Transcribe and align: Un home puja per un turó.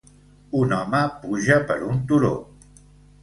Un 0.61 0.71
home 0.77 1.01
puja 1.25 1.59
per 1.71 1.77
un 1.91 1.99
turó. 2.13 2.31